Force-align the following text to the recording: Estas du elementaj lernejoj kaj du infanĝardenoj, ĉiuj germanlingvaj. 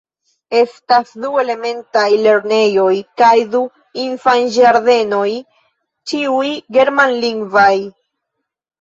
Estas 0.59 1.11
du 1.25 1.29
elementaj 1.41 2.05
lernejoj 2.23 2.95
kaj 3.25 3.35
du 3.53 3.63
infanĝardenoj, 4.07 5.29
ĉiuj 6.15 6.53
germanlingvaj. 6.81 7.75